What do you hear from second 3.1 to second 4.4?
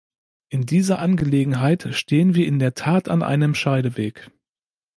einem Scheideweg.